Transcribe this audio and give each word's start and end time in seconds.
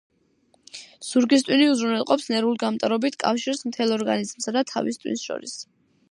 ზურგის 1.07 1.43
ტვინი 1.49 1.67
უზრუნველყოფს 1.73 2.25
ნერვულ 2.35 2.57
გამტარობით 2.63 3.17
კავშირს 3.23 3.61
მთელ 3.73 3.93
ორგანიზმსა 3.97 4.55
და 4.57 4.65
თავის 4.73 4.99
ტვინს 5.05 5.27
შორის. 5.29 5.55